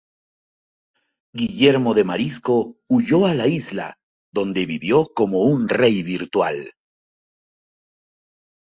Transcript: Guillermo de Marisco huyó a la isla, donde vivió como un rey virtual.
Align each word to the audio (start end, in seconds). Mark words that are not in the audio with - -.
Guillermo 1.37 1.93
de 1.93 2.03
Marisco 2.05 2.79
huyó 2.89 3.27
a 3.27 3.35
la 3.35 3.45
isla, 3.45 3.97
donde 4.33 4.65
vivió 4.65 5.05
como 5.13 5.43
un 5.43 5.69
rey 5.69 6.01
virtual. 6.01 6.73